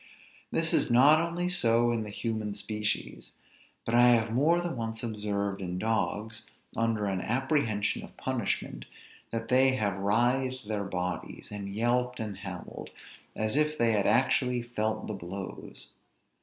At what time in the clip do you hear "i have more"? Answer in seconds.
3.93-4.59